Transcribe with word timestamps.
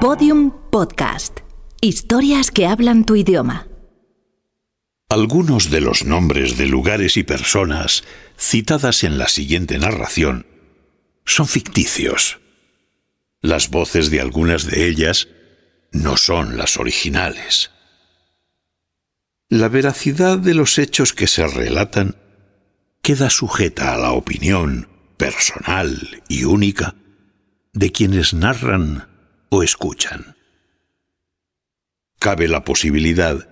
Podium 0.00 0.50
Podcast. 0.70 1.40
Historias 1.82 2.50
que 2.50 2.66
hablan 2.66 3.04
tu 3.04 3.16
idioma. 3.16 3.68
Algunos 5.10 5.68
de 5.68 5.82
los 5.82 6.06
nombres 6.06 6.56
de 6.56 6.64
lugares 6.64 7.18
y 7.18 7.22
personas 7.22 8.04
citadas 8.38 9.04
en 9.04 9.18
la 9.18 9.28
siguiente 9.28 9.78
narración 9.78 10.46
son 11.26 11.46
ficticios. 11.46 12.40
Las 13.42 13.68
voces 13.68 14.10
de 14.10 14.22
algunas 14.22 14.64
de 14.64 14.88
ellas 14.88 15.28
no 15.92 16.16
son 16.16 16.56
las 16.56 16.78
originales. 16.78 17.70
La 19.50 19.68
veracidad 19.68 20.38
de 20.38 20.54
los 20.54 20.78
hechos 20.78 21.12
que 21.12 21.26
se 21.26 21.46
relatan 21.46 22.16
queda 23.02 23.28
sujeta 23.28 23.92
a 23.92 23.98
la 23.98 24.12
opinión 24.12 24.88
personal 25.18 26.22
y 26.26 26.44
única 26.44 26.94
de 27.74 27.92
quienes 27.92 28.32
narran 28.32 29.09
o 29.50 29.62
escuchan. 29.62 30.36
Cabe 32.18 32.48
la 32.48 32.64
posibilidad 32.64 33.48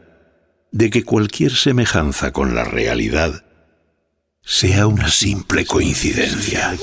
de 0.70 0.90
que 0.90 1.04
cualquier 1.04 1.52
semejanza 1.52 2.32
con 2.32 2.54
la 2.54 2.64
realidad 2.64 3.44
sea 4.42 4.86
una 4.86 5.08
simple 5.08 5.66
coincidencia. 5.66 6.76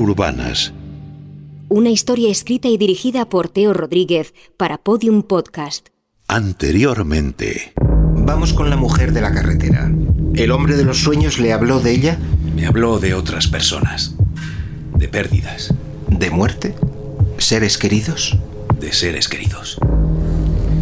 Urbanas. 0.00 0.72
Una 1.68 1.90
historia 1.90 2.30
escrita 2.30 2.68
y 2.68 2.78
dirigida 2.78 3.28
por 3.28 3.48
Teo 3.48 3.72
Rodríguez 3.74 4.34
para 4.56 4.78
Podium 4.78 5.22
Podcast. 5.22 5.88
Anteriormente. 6.26 7.72
Vamos 8.14 8.52
con 8.52 8.70
la 8.70 8.76
mujer 8.76 9.12
de 9.12 9.20
la 9.20 9.32
carretera. 9.32 9.90
¿El 10.34 10.50
hombre 10.50 10.76
de 10.76 10.84
los 10.84 10.98
sueños 10.98 11.38
le 11.38 11.52
habló 11.52 11.80
de 11.80 11.92
ella? 11.92 12.18
Me 12.54 12.66
habló 12.66 12.98
de 12.98 13.14
otras 13.14 13.48
personas, 13.48 14.14
de 14.96 15.08
pérdidas, 15.08 15.74
¿De 16.08 16.30
muerte? 16.30 16.74
¿Seres 17.38 17.78
queridos? 17.78 18.36
de 18.80 18.92
seres 18.92 19.28
queridos. 19.28 19.78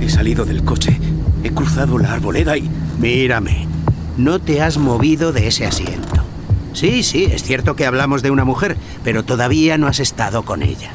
He 0.00 0.08
salido 0.08 0.44
del 0.44 0.64
coche, 0.64 0.98
he 1.42 1.50
cruzado 1.50 1.98
la 1.98 2.12
arboleda 2.12 2.56
y... 2.56 2.70
Mírame, 2.98 3.66
no 4.16 4.38
te 4.40 4.60
has 4.62 4.76
movido 4.78 5.32
de 5.32 5.48
ese 5.48 5.66
asiento. 5.66 6.15
Sí, 6.76 7.02
sí, 7.02 7.24
es 7.24 7.42
cierto 7.42 7.74
que 7.74 7.86
hablamos 7.86 8.20
de 8.20 8.30
una 8.30 8.44
mujer, 8.44 8.76
pero 9.02 9.24
todavía 9.24 9.78
no 9.78 9.86
has 9.86 9.98
estado 9.98 10.42
con 10.42 10.62
ella. 10.62 10.92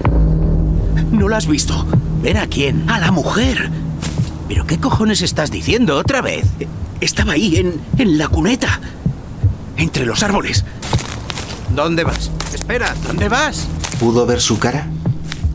¿No 1.12 1.28
la 1.28 1.38
has 1.38 1.48
visto? 1.48 1.88
¿Ver 2.22 2.38
a 2.38 2.46
quién? 2.46 2.88
¡A 2.88 3.00
la 3.00 3.12
mujer! 3.12 3.72
¿Pero 4.48 4.68
qué 4.68 4.80
cojones 4.80 5.24
estás 5.24 5.50
diciendo 5.50 5.98
otra 5.98 6.22
vez? 6.22 6.46
Estaba 7.00 7.34
ahí, 7.34 7.56
en, 7.58 7.82
en 7.98 8.20
la 8.20 8.28
cuneta. 8.28 8.80
Entre 9.76 10.06
los 10.06 10.22
árboles. 10.22 10.66
¿Dónde 11.76 12.04
vas? 12.04 12.30
Espera, 12.54 12.94
¿dónde 13.08 13.28
vas? 13.28 13.68
¿Pudo 14.00 14.28
ver 14.28 14.40
su 14.40 14.60
cara? 14.60 14.86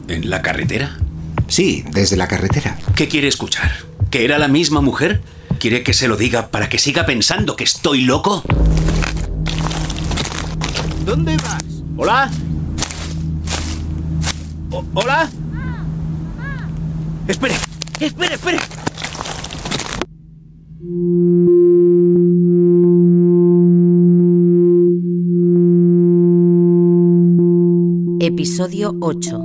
¿En 0.09 0.29
la 0.29 0.43
carretera? 0.43 0.99
Sí, 1.47 1.85
desde 1.93 2.17
la 2.17 2.27
carretera. 2.27 2.77
¿Qué 2.97 3.07
quiere 3.07 3.29
escuchar? 3.29 3.71
¿Que 4.11 4.25
era 4.25 4.39
la 4.39 4.49
misma 4.49 4.81
mujer? 4.81 5.23
¿Quiere 5.61 5.85
que 5.85 5.93
se 5.93 6.09
lo 6.09 6.17
diga 6.17 6.49
para 6.49 6.69
que 6.69 6.79
siga 6.79 7.07
pensando 7.07 7.55
que 7.55 7.63
estoy 7.63 8.01
loco? 8.01 8.43
¿Dónde 11.07 11.37
vas? 11.37 11.65
¿Hola? 11.97 12.29
O- 14.73 14.85
¿Hola? 14.95 15.31
Espere, 17.29 17.55
espere, 18.01 18.35
espere. 18.35 18.59
Episodio 28.21 28.95
8. 29.01 29.43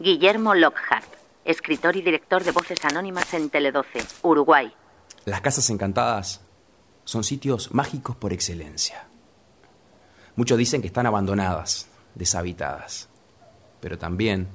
Guillermo 0.00 0.54
Lockhart, 0.54 1.12
escritor 1.44 1.96
y 1.96 2.02
director 2.02 2.44
de 2.44 2.52
Voces 2.52 2.84
Anónimas 2.84 3.34
en 3.34 3.50
Tele12, 3.50 4.06
Uruguay. 4.22 4.72
Las 5.24 5.40
casas 5.40 5.68
encantadas 5.70 6.40
son 7.04 7.24
sitios 7.24 7.74
mágicos 7.74 8.16
por 8.16 8.32
excelencia. 8.32 9.06
Muchos 10.36 10.56
dicen 10.56 10.80
que 10.80 10.86
están 10.86 11.06
abandonadas, 11.06 11.88
deshabitadas, 12.18 13.08
pero 13.80 13.96
también 13.96 14.48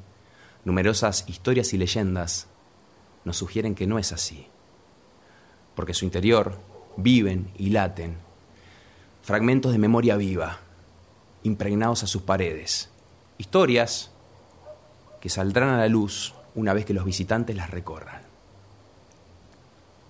numerosas 0.66 1.26
historias 1.28 1.74
y 1.74 1.78
leyendas 1.78 2.48
nos 3.26 3.38
sugieren 3.38 3.74
que 3.74 3.88
no 3.88 3.98
es 3.98 4.12
así, 4.12 4.48
porque 5.76 5.94
su 5.94 6.06
interior 6.06 6.60
viven 6.98 7.52
y 7.58 7.70
laten 7.70 8.18
fragmentos 9.22 9.72
de 9.72 9.78
memoria 9.78 10.18
viva, 10.18 10.60
impregnados 11.44 12.04
a 12.04 12.08
sus 12.08 12.22
paredes, 12.24 12.90
historias 13.38 14.12
que 15.22 15.30
saldrán 15.30 15.70
a 15.70 15.78
la 15.78 15.88
luz 15.88 16.34
una 16.56 16.74
vez 16.74 16.86
que 16.86 16.94
los 16.94 17.06
visitantes 17.06 17.56
las 17.56 17.70
recorran. 17.70 18.22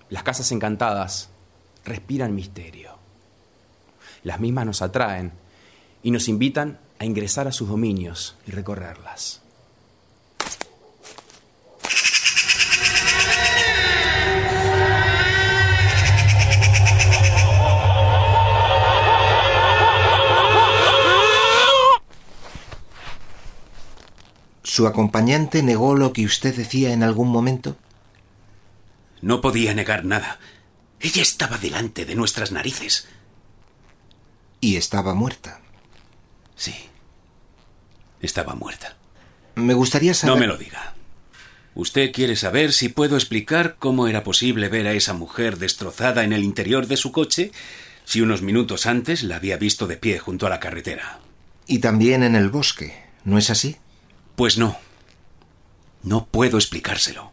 Las 0.09 0.23
casas 0.23 0.51
encantadas 0.51 1.29
respiran 1.85 2.35
misterio. 2.35 2.97
Las 4.23 4.39
mismas 4.39 4.65
nos 4.65 4.81
atraen 4.81 5.33
y 6.01 6.11
nos 6.11 6.27
invitan 6.27 6.79
a 7.03 7.05
ingresar 7.05 7.49
a 7.49 7.51
sus 7.51 7.67
dominios 7.67 8.35
y 8.47 8.51
recorrerlas. 8.51 9.41
¿Su 24.63 24.87
acompañante 24.87 25.61
negó 25.61 25.95
lo 25.95 26.13
que 26.13 26.23
usted 26.25 26.55
decía 26.55 26.93
en 26.93 27.03
algún 27.03 27.27
momento? 27.27 27.75
No 29.21 29.41
podía 29.41 29.73
negar 29.73 30.05
nada. 30.05 30.39
Ella 31.01 31.21
estaba 31.21 31.57
delante 31.57 32.05
de 32.05 32.15
nuestras 32.15 32.53
narices. 32.53 33.07
Y 34.61 34.77
estaba 34.77 35.13
muerta. 35.13 35.59
Sí. 36.55 36.73
Estaba 38.23 38.55
muerta. 38.55 38.95
Me 39.53 39.75
gustaría 39.75 40.15
saber... 40.15 40.33
No 40.33 40.39
me 40.39 40.47
lo 40.47 40.57
diga. 40.57 40.95
Usted 41.75 42.11
quiere 42.11 42.35
saber 42.35 42.71
si 42.71 42.89
puedo 42.89 43.15
explicar 43.15 43.75
cómo 43.77 44.07
era 44.07 44.23
posible 44.23 44.69
ver 44.69 44.87
a 44.87 44.93
esa 44.93 45.13
mujer 45.13 45.57
destrozada 45.57 46.23
en 46.23 46.33
el 46.33 46.43
interior 46.43 46.87
de 46.87 46.97
su 46.97 47.11
coche 47.11 47.51
si 48.05 48.21
unos 48.21 48.41
minutos 48.41 48.85
antes 48.85 49.23
la 49.23 49.35
había 49.35 49.57
visto 49.57 49.87
de 49.87 49.97
pie 49.97 50.19
junto 50.19 50.47
a 50.47 50.49
la 50.49 50.59
carretera. 50.59 51.19
Y 51.67 51.79
también 51.79 52.23
en 52.23 52.35
el 52.35 52.49
bosque, 52.49 53.03
¿no 53.25 53.37
es 53.37 53.49
así? 53.49 53.77
Pues 54.35 54.57
no. 54.57 54.77
No 56.01 56.25
puedo 56.25 56.57
explicárselo. 56.57 57.31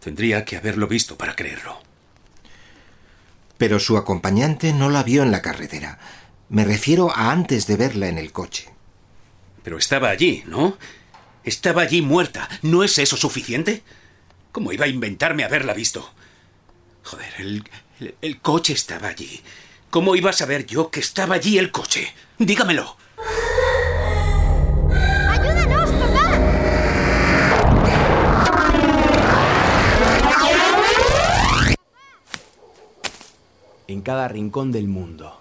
Tendría 0.00 0.44
que 0.44 0.56
haberlo 0.56 0.86
visto 0.86 1.16
para 1.16 1.34
creerlo. 1.34 1.80
Pero 3.56 3.78
su 3.78 3.96
acompañante 3.96 4.72
no 4.72 4.90
la 4.90 5.02
vio 5.02 5.22
en 5.22 5.30
la 5.30 5.42
carretera. 5.42 5.98
Me 6.48 6.64
refiero 6.64 7.10
a 7.14 7.30
antes 7.30 7.66
de 7.66 7.76
verla 7.76 8.08
en 8.08 8.18
el 8.18 8.32
coche. 8.32 8.71
Pero 9.62 9.78
estaba 9.78 10.10
allí, 10.10 10.42
¿no? 10.46 10.76
Estaba 11.44 11.82
allí 11.82 12.02
muerta. 12.02 12.48
¿No 12.62 12.84
es 12.84 12.98
eso 12.98 13.16
suficiente? 13.16 13.82
¿Cómo 14.52 14.72
iba 14.72 14.84
a 14.84 14.88
inventarme 14.88 15.44
haberla 15.44 15.74
visto? 15.74 16.12
Joder, 17.04 17.32
el, 17.38 17.64
El, 18.00 18.14
el 18.20 18.40
coche 18.40 18.72
estaba 18.72 19.08
allí. 19.08 19.40
¿Cómo 19.90 20.16
iba 20.16 20.30
a 20.30 20.32
saber 20.32 20.66
yo 20.66 20.90
que 20.90 21.00
estaba 21.00 21.34
allí 21.36 21.58
el 21.58 21.70
coche? 21.70 22.12
Dígamelo. 22.38 22.96
¡Ayúdanos, 25.30 25.90
papá! 25.90 26.30
En 33.86 34.00
cada 34.00 34.26
rincón 34.28 34.72
del 34.72 34.88
mundo, 34.88 35.38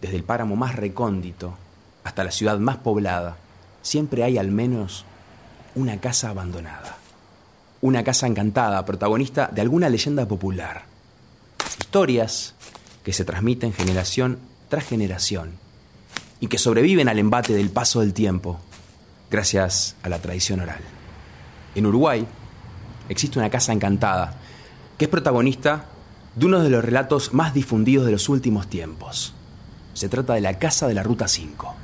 desde 0.00 0.16
el 0.16 0.24
páramo 0.24 0.56
más 0.56 0.74
recóndito 0.74 1.56
hasta 2.04 2.24
la 2.24 2.30
ciudad 2.30 2.58
más 2.58 2.78
poblada, 2.78 3.36
siempre 3.82 4.24
hay 4.24 4.38
al 4.38 4.50
menos 4.50 5.04
una 5.74 6.00
casa 6.00 6.30
abandonada. 6.30 6.96
Una 7.80 8.04
casa 8.04 8.26
encantada, 8.26 8.84
protagonista 8.84 9.48
de 9.52 9.60
alguna 9.60 9.88
leyenda 9.88 10.26
popular. 10.26 10.84
Historias 11.78 12.54
que 13.02 13.12
se 13.12 13.24
transmiten 13.24 13.72
generación 13.72 14.38
tras 14.68 14.84
generación 14.84 15.52
y 16.40 16.46
que 16.46 16.58
sobreviven 16.58 17.08
al 17.08 17.18
embate 17.18 17.52
del 17.52 17.70
paso 17.70 18.00
del 18.00 18.14
tiempo 18.14 18.60
gracias 19.30 19.96
a 20.02 20.08
la 20.08 20.18
tradición 20.18 20.60
oral. 20.60 20.80
En 21.74 21.86
Uruguay 21.86 22.26
existe 23.08 23.38
una 23.38 23.50
casa 23.50 23.72
encantada 23.72 24.34
que 24.98 25.06
es 25.06 25.10
protagonista 25.10 25.86
de 26.34 26.46
uno 26.46 26.60
de 26.60 26.70
los 26.70 26.84
relatos 26.84 27.34
más 27.34 27.54
difundidos 27.54 28.06
de 28.06 28.12
los 28.12 28.28
últimos 28.28 28.68
tiempos. 28.68 29.34
Se 29.94 30.08
trata 30.08 30.34
de 30.34 30.40
la 30.40 30.58
Casa 30.58 30.86
de 30.86 30.94
la 30.94 31.02
Ruta 31.02 31.28
5. 31.28 31.74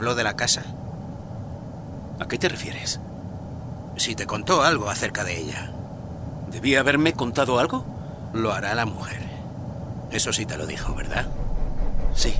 Habló 0.00 0.14
de 0.14 0.24
la 0.24 0.34
casa? 0.34 0.62
¿A 2.18 2.26
qué 2.26 2.38
te 2.38 2.48
refieres? 2.48 3.00
Si 3.98 4.14
te 4.14 4.24
contó 4.24 4.62
algo 4.62 4.88
acerca 4.88 5.24
de 5.24 5.38
ella. 5.38 5.72
¿Debía 6.50 6.80
haberme 6.80 7.12
contado 7.12 7.58
algo? 7.58 7.84
Lo 8.32 8.50
hará 8.50 8.74
la 8.74 8.86
mujer. 8.86 9.20
Eso 10.10 10.32
sí 10.32 10.46
te 10.46 10.56
lo 10.56 10.66
dijo, 10.66 10.94
¿verdad? 10.94 11.26
Sí. 12.14 12.32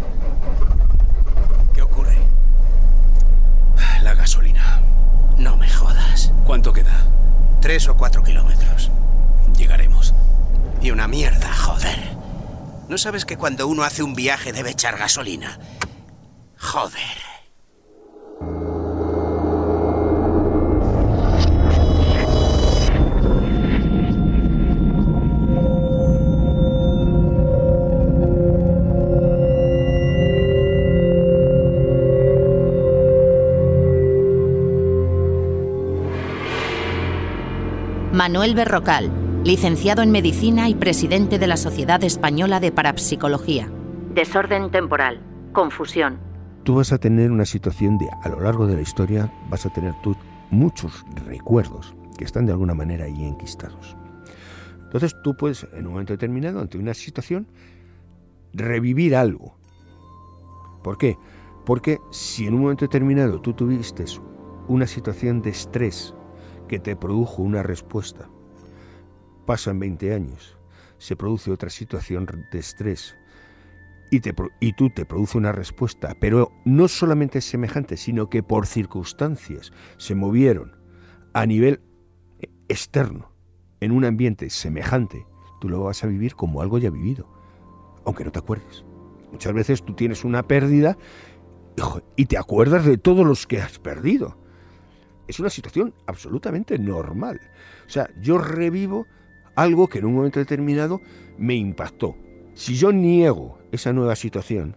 ¿Qué 1.75 1.83
ocurre? 1.83 2.17
La 4.03 4.15
gasolina. 4.15 4.81
No 5.37 5.59
me 5.59 5.69
jodas. 5.69 6.33
¿Cuánto 6.47 6.73
queda? 6.73 7.05
Tres 7.61 7.87
o 7.89 7.95
cuatro 7.95 8.23
kilómetros. 8.23 8.91
Llegaremos. 9.55 10.15
Y 10.81 10.93
una 10.93 11.07
mierda, 11.09 11.55
joder. 11.55 12.17
¿No 12.89 12.97
sabes 12.97 13.27
que 13.27 13.37
cuando 13.37 13.69
uno 13.69 13.83
hace 13.85 14.03
un 14.03 14.15
viaje 14.15 14.51
debe 14.51 14.71
echar 14.71 14.97
gasolina? 14.97 15.59
Joder. 16.57 17.30
Manuel 38.21 38.55
Berrocal, 38.55 39.11
licenciado 39.45 40.03
en 40.03 40.11
Medicina 40.11 40.69
y 40.69 40.75
presidente 40.75 41.39
de 41.39 41.47
la 41.47 41.57
Sociedad 41.57 42.05
Española 42.05 42.61
de 42.61 42.71
Parapsicología. 42.71 43.73
Desorden 44.13 44.71
temporal, 44.71 45.23
confusión. 45.53 46.19
Tú 46.65 46.75
vas 46.75 46.93
a 46.93 46.99
tener 46.99 47.31
una 47.33 47.47
situación 47.47 47.97
de, 47.97 48.11
a 48.23 48.29
lo 48.29 48.41
largo 48.43 48.67
de 48.67 48.75
la 48.75 48.83
historia, 48.83 49.33
vas 49.49 49.65
a 49.65 49.71
tener 49.71 49.95
tú 50.03 50.15
muchos 50.51 51.03
recuerdos 51.25 51.95
que 52.19 52.25
están 52.25 52.45
de 52.45 52.53
alguna 52.53 52.75
manera 52.75 53.07
ahí 53.07 53.25
enquistados. 53.25 53.97
Entonces 54.83 55.17
tú 55.25 55.35
puedes, 55.35 55.67
en 55.73 55.87
un 55.87 55.93
momento 55.95 56.13
determinado, 56.13 56.61
ante 56.61 56.77
una 56.77 56.93
situación, 56.93 57.47
revivir 58.53 59.17
algo. 59.17 59.57
¿Por 60.85 60.99
qué? 60.99 61.17
Porque 61.65 61.97
si 62.11 62.47
en 62.47 62.53
un 62.53 62.61
momento 62.61 62.85
determinado 62.85 63.41
tú 63.41 63.55
tuviste 63.55 64.05
una 64.69 64.87
situación 64.87 65.41
de 65.41 65.49
estrés 65.49 66.15
que 66.71 66.79
te 66.79 66.95
produjo 66.95 67.43
una 67.43 67.65
respuesta, 67.65 68.31
pasan 69.45 69.81
20 69.81 70.15
años, 70.15 70.57
se 70.99 71.17
produce 71.17 71.51
otra 71.51 71.69
situación 71.69 72.29
de 72.53 72.59
estrés 72.61 73.17
y, 74.13 74.21
te, 74.21 74.33
y 74.61 74.75
tú 74.75 74.89
te 74.89 75.05
produce 75.05 75.37
una 75.37 75.51
respuesta, 75.51 76.15
pero 76.21 76.53
no 76.65 76.87
solamente 76.87 77.41
semejante, 77.41 77.97
sino 77.97 78.31
que 78.31 78.45
por 78.45 78.69
circunstancias 78.69 79.73
se 79.97 80.15
movieron 80.15 80.77
a 81.33 81.45
nivel 81.45 81.81
externo, 82.69 83.33
en 83.81 83.91
un 83.91 84.05
ambiente 84.05 84.49
semejante, 84.49 85.27
tú 85.61 85.69
lo 85.69 85.83
vas 85.83 86.05
a 86.05 86.07
vivir 86.07 86.37
como 86.37 86.63
algo 86.63 86.79
ya 86.79 86.91
vivido, 86.91 87.27
aunque 88.05 88.25
no 88.25 88.31
te 88.31 88.39
acuerdes. 88.39 88.85
Muchas 89.33 89.53
veces 89.55 89.83
tú 89.83 89.95
tienes 89.95 90.25
una 90.25 90.45
pérdida 90.45 90.97
y 92.15 92.27
te 92.27 92.39
acuerdas 92.39 92.85
de 92.85 92.97
todos 92.97 93.27
los 93.27 93.49
que 93.49 93.61
has 93.61 93.81
perdido. 93.81 94.39
Es 95.31 95.39
una 95.39 95.49
situación 95.49 95.95
absolutamente 96.09 96.77
normal. 96.77 97.41
O 97.87 97.89
sea, 97.89 98.11
yo 98.21 98.37
revivo 98.37 99.07
algo 99.55 99.87
que 99.87 100.01
en 100.01 100.07
un 100.07 100.15
momento 100.17 100.41
determinado 100.41 101.01
me 101.39 101.55
impactó. 101.55 102.17
Si 102.55 102.75
yo 102.75 102.91
niego 102.91 103.57
esa 103.71 103.93
nueva 103.93 104.17
situación, 104.17 104.77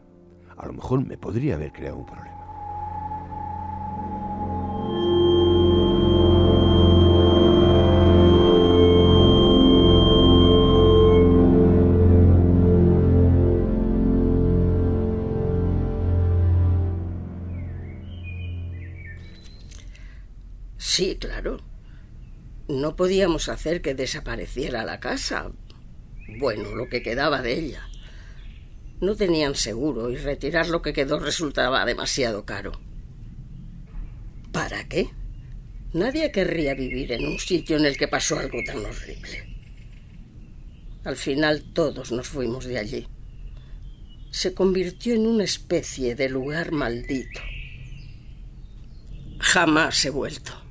a 0.55 0.67
lo 0.67 0.73
mejor 0.73 1.07
me 1.07 1.17
podría 1.17 1.55
haber 1.55 1.71
creado 1.71 1.97
un 1.97 2.05
problema. 2.05 2.32
Sí, 20.95 21.16
claro. 21.16 21.57
No 22.68 22.95
podíamos 22.95 23.50
hacer 23.50 23.81
que 23.81 23.95
desapareciera 23.95 24.85
la 24.85 25.00
casa. 25.00 25.52
Bueno, 26.38 26.76
lo 26.76 26.88
que 26.88 27.02
quedaba 27.02 27.42
de 27.42 27.54
ella. 27.57 27.90
No 29.02 29.16
tenían 29.16 29.56
seguro 29.56 30.12
y 30.12 30.18
retirar 30.18 30.68
lo 30.68 30.83
que 30.83 30.94
quedó 30.94 31.18
resultaba 31.18 31.83
demasiado 31.83 32.45
caro. 32.45 32.73
¿Para 34.52 34.88
qué? 34.88 35.09
Nadie 35.94 36.31
querría 36.31 36.76
vivir 36.76 37.12
en 37.12 37.26
un 37.26 37.40
sitio 37.40 37.78
en 37.78 37.85
el 37.85 37.97
que 37.97 38.07
pasó 38.07 38.38
algo 38.38 38.59
tan 38.64 38.85
horrible. 38.85 39.50
Al 41.06 41.16
final 41.16 41.73
todos 41.73 42.12
nos 42.12 42.28
fuimos 42.28 42.66
de 42.66 42.78
allí. 42.78 43.07
Se 44.30 44.54
convirtió 44.54 45.16
en 45.16 45.26
una 45.26 45.44
especie 45.44 46.14
de 46.14 46.30
lugar 46.30 46.71
maldito. 46.71 47.40
Jamás 49.40 50.06
he 50.06 50.12
vuelto. 50.12 50.62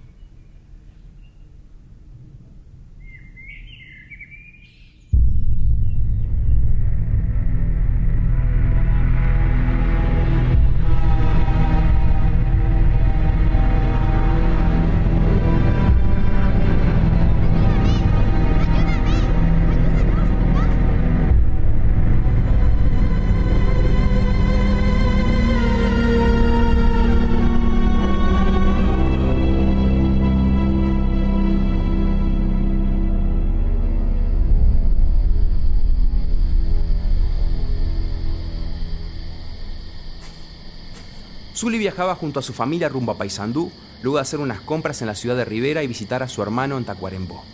Viajaba 41.82 42.14
junto 42.14 42.40
a 42.40 42.42
su 42.42 42.52
familia 42.52 42.88
rumbo 42.88 43.12
a 43.12 43.18
Paysandú, 43.18 43.70
luego 44.02 44.16
de 44.16 44.22
hacer 44.22 44.40
unas 44.40 44.60
compras 44.60 45.00
en 45.02 45.08
la 45.08 45.14
ciudad 45.14 45.36
de 45.36 45.44
Rivera 45.44 45.82
y 45.82 45.86
visitar 45.86 46.22
a 46.22 46.28
su 46.28 46.42
hermano 46.42 46.78
en 46.78 46.84
Tacuarembó. 46.84 47.44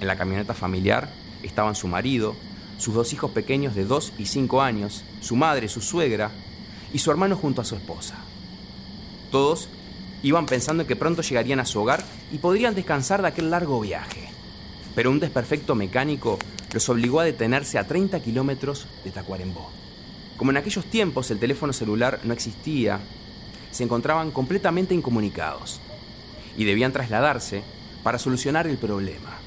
En 0.00 0.06
la 0.06 0.16
camioneta 0.16 0.54
familiar 0.54 1.10
estaban 1.42 1.74
su 1.74 1.88
marido, 1.88 2.36
sus 2.78 2.94
dos 2.94 3.12
hijos 3.12 3.32
pequeños 3.32 3.74
de 3.74 3.84
2 3.84 4.14
y 4.18 4.26
5 4.26 4.62
años, 4.62 5.04
su 5.20 5.36
madre, 5.36 5.68
su 5.68 5.80
suegra 5.80 6.30
y 6.92 6.98
su 6.98 7.10
hermano 7.10 7.36
junto 7.36 7.60
a 7.60 7.64
su 7.64 7.74
esposa. 7.74 8.16
Todos 9.30 9.68
Iban 10.22 10.44
pensando 10.44 10.82
en 10.82 10.86
que 10.86 10.96
pronto 10.96 11.22
llegarían 11.22 11.60
a 11.60 11.64
su 11.64 11.80
hogar 11.80 12.04
y 12.30 12.38
podrían 12.38 12.74
descansar 12.74 13.22
de 13.22 13.28
aquel 13.28 13.50
largo 13.50 13.80
viaje. 13.80 14.28
Pero 14.94 15.10
un 15.10 15.20
desperfecto 15.20 15.74
mecánico 15.74 16.38
los 16.74 16.88
obligó 16.90 17.20
a 17.20 17.24
detenerse 17.24 17.78
a 17.78 17.86
30 17.86 18.20
kilómetros 18.20 18.86
de 19.02 19.12
Tacuarembó. 19.12 19.70
Como 20.36 20.50
en 20.50 20.58
aquellos 20.58 20.84
tiempos 20.84 21.30
el 21.30 21.38
teléfono 21.38 21.72
celular 21.72 22.20
no 22.24 22.34
existía, 22.34 23.00
se 23.70 23.84
encontraban 23.84 24.30
completamente 24.30 24.94
incomunicados 24.94 25.80
y 26.56 26.64
debían 26.64 26.92
trasladarse 26.92 27.62
para 28.02 28.18
solucionar 28.18 28.66
el 28.66 28.78
problema. 28.78 29.38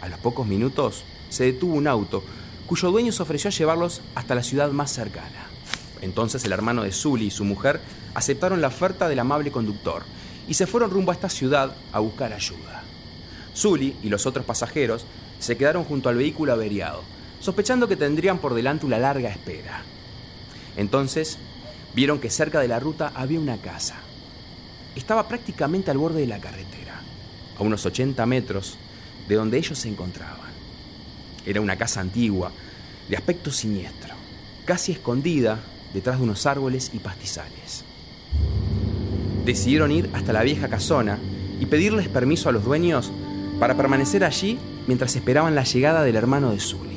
A 0.00 0.08
los 0.08 0.18
pocos 0.18 0.46
minutos 0.46 1.04
se 1.30 1.44
detuvo 1.44 1.74
un 1.74 1.88
auto 1.88 2.22
cuyo 2.66 2.90
dueño 2.90 3.12
se 3.12 3.22
ofreció 3.22 3.48
a 3.48 3.52
llevarlos 3.52 4.02
hasta 4.14 4.34
la 4.34 4.42
ciudad 4.42 4.70
más 4.70 4.92
cercana. 4.92 5.46
Entonces 6.02 6.44
el 6.44 6.52
hermano 6.52 6.82
de 6.82 6.92
Zully 6.92 7.26
y 7.26 7.30
su 7.30 7.44
mujer 7.44 7.80
aceptaron 8.14 8.60
la 8.60 8.68
oferta 8.68 9.08
del 9.08 9.18
amable 9.18 9.50
conductor 9.50 10.04
y 10.48 10.54
se 10.54 10.66
fueron 10.66 10.90
rumbo 10.90 11.10
a 11.10 11.14
esta 11.14 11.28
ciudad 11.28 11.74
a 11.92 12.00
buscar 12.00 12.32
ayuda. 12.32 12.82
Zully 13.54 13.96
y 14.02 14.08
los 14.08 14.26
otros 14.26 14.44
pasajeros 14.44 15.06
se 15.38 15.56
quedaron 15.56 15.84
junto 15.84 16.08
al 16.08 16.16
vehículo 16.16 16.52
averiado, 16.52 17.02
sospechando 17.40 17.88
que 17.88 17.96
tendrían 17.96 18.38
por 18.38 18.54
delante 18.54 18.86
una 18.86 18.98
larga 18.98 19.30
espera. 19.30 19.82
Entonces 20.76 21.38
vieron 21.96 22.20
que 22.20 22.28
cerca 22.28 22.60
de 22.60 22.68
la 22.68 22.78
ruta 22.78 23.10
había 23.14 23.40
una 23.40 23.56
casa. 23.56 23.96
Estaba 24.94 25.26
prácticamente 25.26 25.90
al 25.90 25.96
borde 25.96 26.20
de 26.20 26.26
la 26.26 26.38
carretera, 26.38 27.00
a 27.58 27.62
unos 27.62 27.86
80 27.86 28.24
metros 28.26 28.76
de 29.26 29.34
donde 29.34 29.56
ellos 29.56 29.78
se 29.78 29.88
encontraban. 29.88 30.50
Era 31.46 31.62
una 31.62 31.76
casa 31.76 32.00
antigua, 32.00 32.52
de 33.08 33.16
aspecto 33.16 33.50
siniestro, 33.50 34.14
casi 34.66 34.92
escondida 34.92 35.58
detrás 35.94 36.18
de 36.18 36.24
unos 36.24 36.44
árboles 36.44 36.90
y 36.92 36.98
pastizales. 36.98 37.82
Decidieron 39.46 39.90
ir 39.90 40.10
hasta 40.12 40.34
la 40.34 40.42
vieja 40.42 40.68
casona 40.68 41.18
y 41.58 41.64
pedirles 41.64 42.08
permiso 42.08 42.50
a 42.50 42.52
los 42.52 42.64
dueños 42.64 43.10
para 43.58 43.74
permanecer 43.74 44.22
allí 44.22 44.58
mientras 44.86 45.16
esperaban 45.16 45.54
la 45.54 45.64
llegada 45.64 46.04
del 46.04 46.16
hermano 46.16 46.50
de 46.50 46.60
Zully. 46.60 46.95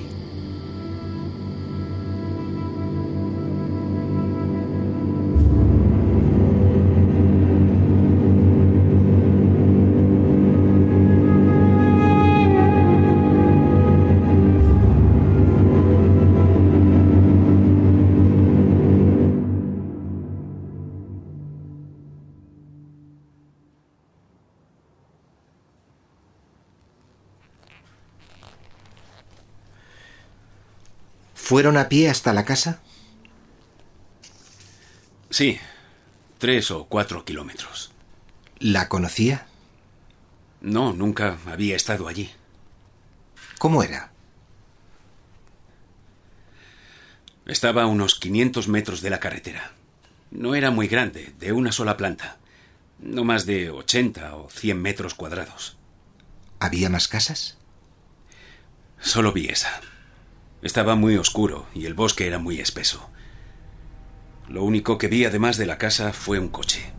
¿Fueron 31.49 31.77
a 31.77 31.89
pie 31.89 32.11
hasta 32.11 32.31
la 32.31 32.45
casa? 32.45 32.79
Sí, 35.31 35.57
tres 36.37 36.69
o 36.69 36.85
cuatro 36.85 37.25
kilómetros. 37.25 37.91
¿La 38.59 38.87
conocía? 38.87 39.47
No, 40.61 40.93
nunca 40.93 41.39
había 41.47 41.75
estado 41.75 42.07
allí. 42.07 42.29
¿Cómo 43.57 43.81
era? 43.81 44.11
Estaba 47.47 47.81
a 47.81 47.87
unos 47.87 48.19
500 48.19 48.67
metros 48.67 49.01
de 49.01 49.09
la 49.09 49.19
carretera. 49.19 49.71
No 50.29 50.53
era 50.53 50.69
muy 50.69 50.87
grande, 50.87 51.33
de 51.39 51.51
una 51.51 51.71
sola 51.71 51.97
planta. 51.97 52.37
No 52.99 53.23
más 53.23 53.47
de 53.47 53.71
80 53.71 54.35
o 54.35 54.51
100 54.51 54.79
metros 54.79 55.15
cuadrados. 55.15 55.79
¿Había 56.59 56.91
más 56.91 57.07
casas? 57.07 57.57
Solo 58.99 59.33
vi 59.33 59.47
esa. 59.47 59.81
Estaba 60.61 60.95
muy 60.95 61.15
oscuro 61.15 61.67
y 61.73 61.85
el 61.85 61.93
bosque 61.93 62.27
era 62.27 62.37
muy 62.37 62.59
espeso. 62.59 63.09
Lo 64.49 64.63
único 64.63 64.97
que 64.97 65.07
vi 65.07 65.25
además 65.25 65.57
de 65.57 65.65
la 65.65 65.77
casa 65.77 66.11
fue 66.11 66.39
un 66.39 66.49
coche. 66.49 66.91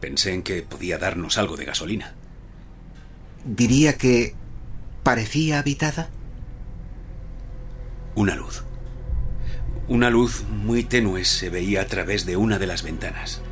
Pensé 0.00 0.32
en 0.32 0.42
que 0.42 0.62
podía 0.62 0.96
darnos 0.96 1.38
algo 1.38 1.56
de 1.56 1.64
gasolina. 1.64 2.14
¿Diría 3.44 3.98
que 3.98 4.34
parecía 5.02 5.58
habitada? 5.58 6.08
Una 8.14 8.34
luz. 8.34 8.64
Una 9.88 10.08
luz 10.08 10.44
muy 10.48 10.82
tenue 10.82 11.24
se 11.24 11.50
veía 11.50 11.82
a 11.82 11.86
través 11.86 12.24
de 12.26 12.36
una 12.36 12.58
de 12.58 12.66
las 12.66 12.82
ventanas. 12.82 13.42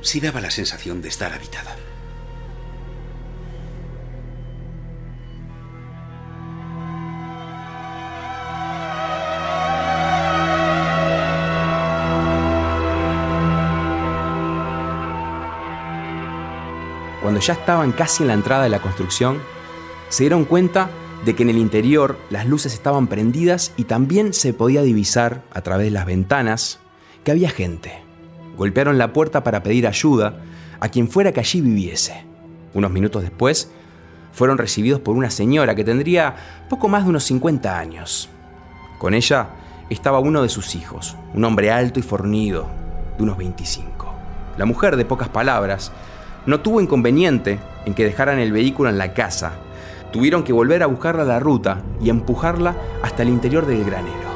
Sí 0.00 0.20
daba 0.20 0.40
la 0.40 0.50
sensación 0.50 1.02
de 1.02 1.08
estar 1.08 1.32
habitada. 1.32 1.76
Ya 17.42 17.54
estaban 17.54 17.90
casi 17.90 18.22
en 18.22 18.28
la 18.28 18.34
entrada 18.34 18.62
de 18.62 18.68
la 18.68 18.80
construcción, 18.80 19.40
se 20.08 20.22
dieron 20.22 20.44
cuenta 20.44 20.90
de 21.24 21.34
que 21.34 21.42
en 21.42 21.50
el 21.50 21.58
interior 21.58 22.16
las 22.30 22.46
luces 22.46 22.72
estaban 22.72 23.08
prendidas 23.08 23.72
y 23.76 23.84
también 23.84 24.32
se 24.32 24.54
podía 24.54 24.82
divisar 24.82 25.42
a 25.52 25.60
través 25.60 25.86
de 25.86 25.90
las 25.90 26.06
ventanas 26.06 26.78
que 27.24 27.32
había 27.32 27.50
gente. 27.50 28.02
Golpearon 28.56 28.96
la 28.96 29.12
puerta 29.12 29.42
para 29.42 29.62
pedir 29.62 29.88
ayuda 29.88 30.36
a 30.78 30.88
quien 30.88 31.08
fuera 31.08 31.32
que 31.32 31.40
allí 31.40 31.60
viviese. 31.60 32.24
Unos 32.74 32.90
minutos 32.92 33.22
después, 33.22 33.70
fueron 34.32 34.56
recibidos 34.56 35.00
por 35.00 35.16
una 35.16 35.30
señora 35.30 35.74
que 35.74 35.84
tendría 35.84 36.34
poco 36.68 36.88
más 36.88 37.04
de 37.04 37.10
unos 37.10 37.24
50 37.24 37.76
años. 37.76 38.28
Con 38.98 39.14
ella 39.14 39.48
estaba 39.90 40.20
uno 40.20 40.42
de 40.42 40.48
sus 40.48 40.74
hijos, 40.76 41.16
un 41.34 41.44
hombre 41.44 41.72
alto 41.72 41.98
y 41.98 42.02
fornido, 42.02 42.68
de 43.16 43.24
unos 43.24 43.36
25. 43.36 44.12
La 44.56 44.64
mujer, 44.64 44.96
de 44.96 45.04
pocas 45.04 45.28
palabras, 45.28 45.92
no 46.46 46.60
tuvo 46.60 46.80
inconveniente 46.80 47.58
en 47.84 47.94
que 47.94 48.04
dejaran 48.04 48.38
el 48.38 48.52
vehículo 48.52 48.88
en 48.88 48.98
la 48.98 49.14
casa. 49.14 49.52
Tuvieron 50.10 50.44
que 50.44 50.52
volver 50.52 50.82
a 50.82 50.86
buscarla 50.86 51.22
a 51.22 51.26
la 51.26 51.40
ruta 51.40 51.80
y 52.00 52.10
empujarla 52.10 52.76
hasta 53.02 53.22
el 53.22 53.28
interior 53.28 53.66
del 53.66 53.84
granero. 53.84 54.31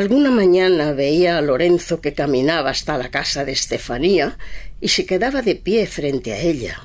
Alguna 0.00 0.30
mañana 0.30 0.94
veía 0.94 1.36
a 1.36 1.42
Lorenzo 1.42 2.00
que 2.00 2.14
caminaba 2.14 2.70
hasta 2.70 2.96
la 2.96 3.10
casa 3.10 3.44
de 3.44 3.52
Estefanía 3.52 4.38
y 4.80 4.88
se 4.88 5.04
quedaba 5.04 5.42
de 5.42 5.56
pie 5.56 5.86
frente 5.86 6.32
a 6.32 6.40
ella. 6.40 6.80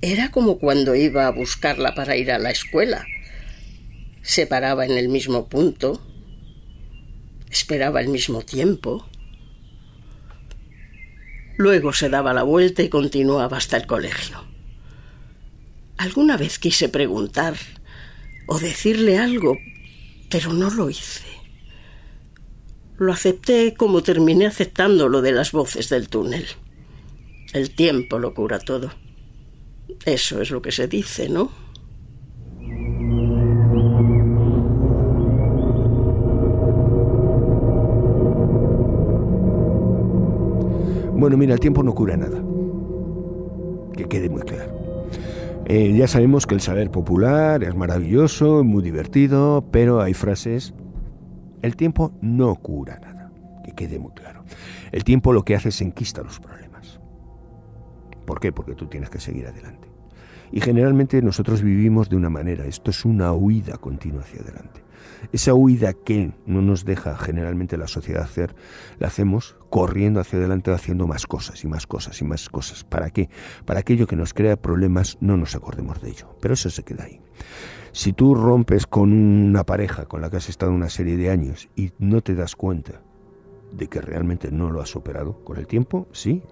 Era 0.00 0.30
como 0.30 0.60
cuando 0.60 0.94
iba 0.94 1.26
a 1.26 1.32
buscarla 1.32 1.96
para 1.96 2.14
ir 2.14 2.30
a 2.30 2.38
la 2.38 2.52
escuela. 2.52 3.04
Se 4.22 4.46
paraba 4.46 4.84
en 4.84 4.92
el 4.92 5.08
mismo 5.08 5.48
punto, 5.48 6.00
esperaba 7.50 8.00
el 8.00 8.06
mismo 8.06 8.42
tiempo. 8.42 9.04
Luego 11.56 11.92
se 11.92 12.08
daba 12.08 12.32
la 12.32 12.44
vuelta 12.44 12.84
y 12.84 12.88
continuaba 12.88 13.56
hasta 13.56 13.78
el 13.78 13.88
colegio. 13.88 14.44
Alguna 15.96 16.36
vez 16.36 16.60
quise 16.60 16.88
preguntar 16.88 17.56
o 18.46 18.60
decirle 18.60 19.18
algo, 19.18 19.58
pero 20.30 20.52
no 20.52 20.70
lo 20.70 20.90
hice. 20.90 21.24
Lo 22.98 23.12
acepté 23.12 23.74
como 23.74 24.02
terminé 24.02 24.46
aceptando 24.46 25.08
lo 25.08 25.22
de 25.22 25.32
las 25.32 25.52
voces 25.52 25.88
del 25.88 26.08
túnel. 26.08 26.46
El 27.52 27.74
tiempo 27.74 28.18
lo 28.18 28.34
cura 28.34 28.58
todo. 28.58 28.90
Eso 30.04 30.42
es 30.42 30.50
lo 30.50 30.60
que 30.60 30.72
se 30.72 30.88
dice, 30.88 31.28
¿no? 31.28 31.50
Bueno, 41.18 41.36
mira, 41.36 41.54
el 41.54 41.60
tiempo 41.60 41.82
no 41.82 41.94
cura 41.94 42.16
nada. 42.16 42.40
Que 43.96 44.04
quede 44.04 44.28
muy 44.28 44.42
claro. 44.42 44.77
Eh, 45.70 45.94
ya 45.94 46.08
sabemos 46.08 46.46
que 46.46 46.54
el 46.54 46.62
saber 46.62 46.90
popular 46.90 47.62
es 47.62 47.74
maravilloso, 47.74 48.64
muy 48.64 48.82
divertido, 48.82 49.64
pero 49.70 50.00
hay 50.00 50.14
frases... 50.14 50.74
El 51.60 51.76
tiempo 51.76 52.12
no 52.22 52.54
cura 52.54 52.98
nada, 53.00 53.32
que 53.64 53.72
quede 53.72 53.98
muy 53.98 54.12
claro. 54.12 54.44
El 54.92 55.04
tiempo 55.04 55.32
lo 55.32 55.44
que 55.44 55.56
hace 55.56 55.70
es 55.70 55.80
enquista 55.82 56.22
los 56.22 56.38
problemas. 56.38 57.00
¿Por 58.24 58.38
qué? 58.38 58.52
Porque 58.52 58.74
tú 58.74 58.86
tienes 58.86 59.10
que 59.10 59.18
seguir 59.18 59.46
adelante. 59.46 59.88
Y 60.52 60.60
generalmente 60.60 61.20
nosotros 61.22 61.62
vivimos 61.62 62.08
de 62.08 62.16
una 62.16 62.30
manera, 62.30 62.66
esto 62.66 62.90
es 62.90 63.04
una 63.04 63.32
huida 63.32 63.76
continua 63.78 64.22
hacia 64.22 64.40
adelante. 64.40 64.82
Esa 65.32 65.52
huida 65.52 65.92
que 65.92 66.32
no 66.46 66.62
nos 66.62 66.84
deja 66.84 67.16
generalmente 67.16 67.76
la 67.76 67.88
sociedad 67.88 68.22
hacer, 68.22 68.54
la 68.98 69.08
hacemos 69.08 69.56
corriendo 69.68 70.20
hacia 70.20 70.38
adelante 70.38 70.70
haciendo 70.70 71.06
más 71.06 71.26
cosas 71.26 71.62
y 71.64 71.66
más 71.66 71.86
cosas 71.86 72.20
y 72.20 72.24
más 72.24 72.48
cosas. 72.48 72.84
¿Para 72.84 73.10
qué? 73.10 73.28
Para 73.64 73.80
aquello 73.80 74.06
que 74.06 74.16
nos 74.16 74.32
crea 74.32 74.56
problemas 74.56 75.18
no 75.20 75.36
nos 75.36 75.54
acordemos 75.54 76.00
de 76.00 76.10
ello. 76.10 76.36
Pero 76.40 76.54
eso 76.54 76.70
se 76.70 76.82
queda 76.84 77.04
ahí. 77.04 77.20
Si 77.92 78.12
tú 78.12 78.34
rompes 78.34 78.86
con 78.86 79.12
una 79.12 79.64
pareja 79.64 80.06
con 80.06 80.20
la 80.20 80.30
que 80.30 80.36
has 80.36 80.48
estado 80.48 80.72
una 80.72 80.88
serie 80.88 81.16
de 81.16 81.30
años 81.30 81.68
y 81.74 81.92
no 81.98 82.20
te 82.22 82.34
das 82.34 82.54
cuenta 82.54 83.02
de 83.72 83.88
que 83.88 84.00
realmente 84.00 84.50
no 84.50 84.70
lo 84.70 84.80
has 84.80 84.88
superado 84.88 85.42
con 85.44 85.58
el 85.58 85.66
tiempo, 85.66 86.06
sí, 86.12 86.42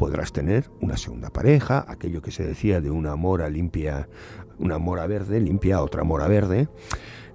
podrás 0.00 0.32
tener 0.32 0.70
una 0.80 0.96
segunda 0.96 1.28
pareja, 1.28 1.84
aquello 1.86 2.22
que 2.22 2.30
se 2.30 2.42
decía 2.42 2.80
de 2.80 2.90
una 2.90 3.16
mora 3.16 3.50
limpia, 3.50 4.08
una 4.58 4.78
mora 4.78 5.06
verde 5.06 5.40
limpia, 5.40 5.82
otra 5.82 6.04
mora 6.04 6.26
verde. 6.26 6.70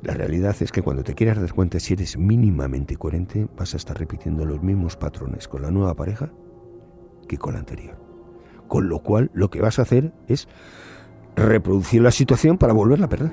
La 0.01 0.15
realidad 0.15 0.55
es 0.60 0.72
que 0.72 0.81
cuando 0.81 1.03
te 1.03 1.13
quieras 1.13 1.39
dar 1.39 1.53
cuenta 1.53 1.79
si 1.79 1.93
eres 1.93 2.17
mínimamente 2.17 2.98
coherente, 2.98 3.48
vas 3.55 3.75
a 3.75 3.77
estar 3.77 4.00
repitiendo 4.00 4.45
los 4.45 4.63
mismos 4.63 4.98
patrones 4.98 5.48
con 5.48 5.62
la 5.62 5.69
nueva 5.69 5.93
pareja 5.93 6.31
que 7.27 7.38
con 7.38 7.53
la 7.53 7.60
anterior. 7.60 8.00
Con 8.67 8.89
lo 8.89 8.98
cual, 8.98 9.29
lo 9.36 9.51
que 9.51 9.62
vas 9.62 9.77
a 9.77 9.84
hacer 9.84 10.12
es 10.27 10.48
reproducir 11.36 12.01
la 12.01 12.10
situación 12.10 12.57
para 12.57 12.74
volverla 12.74 13.05
a 13.05 13.10
perder. 13.10 13.31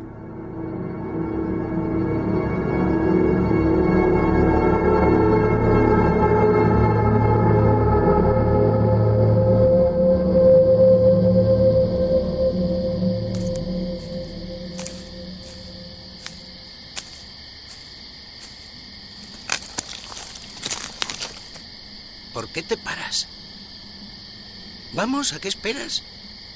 Vamos, 25.02 25.32
¿a 25.32 25.40
qué 25.40 25.48
esperas? 25.48 26.04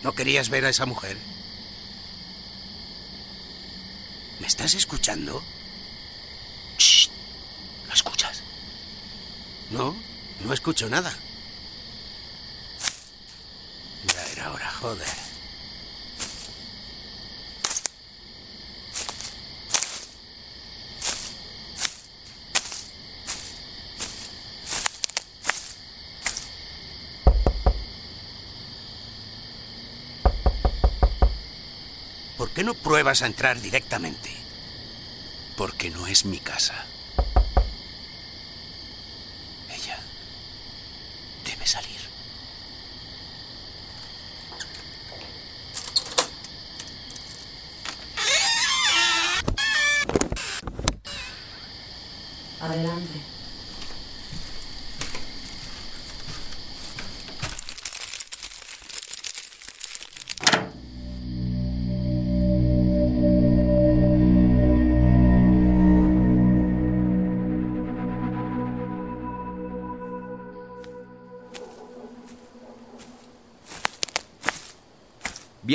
¿No 0.04 0.14
querías 0.14 0.50
ver 0.50 0.66
a 0.66 0.68
esa 0.68 0.86
mujer? 0.86 1.16
¿Me 4.38 4.46
estás 4.46 4.74
escuchando? 4.74 5.42
Shh. 6.78 7.08
¿Lo 7.88 7.92
escuchas? 7.92 8.44
No, 9.72 9.96
no 10.44 10.52
escucho 10.52 10.88
nada. 10.88 11.12
Ya 14.14 14.24
era 14.26 14.52
hora, 14.52 14.70
joder. 14.80 15.25
¿Por 32.36 32.50
qué 32.50 32.64
no 32.64 32.74
pruebas 32.74 33.22
a 33.22 33.26
entrar 33.26 33.60
directamente? 33.60 34.30
Porque 35.56 35.90
no 35.90 36.06
es 36.06 36.24
mi 36.26 36.38
casa. 36.38 36.86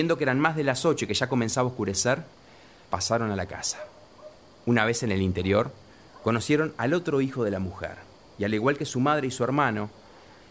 Viendo 0.02 0.18
que 0.18 0.24
eran 0.24 0.40
más 0.40 0.56
de 0.56 0.64
las 0.64 0.84
ocho 0.84 1.06
y 1.06 1.08
que 1.08 1.14
ya 1.14 1.30
comenzaba 1.30 1.68
a 1.68 1.70
oscurecer, 1.70 2.24
pasaron 2.90 3.30
a 3.30 3.36
la 3.36 3.46
casa. 3.46 3.78
Una 4.66 4.84
vez 4.84 5.04
en 5.04 5.12
el 5.12 5.22
interior, 5.22 5.72
conocieron 6.24 6.74
al 6.80 6.96
otro 6.96 7.22
hijo 7.22 7.44
de 7.44 7.52
la 7.52 7.60
mujer, 7.60 7.98
y 8.40 8.44
al 8.44 8.56
igual 8.56 8.80
que 8.80 8.86
su 8.88 9.00
madre 9.00 9.28
y 9.28 9.32
su 9.32 9.44
hermano, 9.44 9.92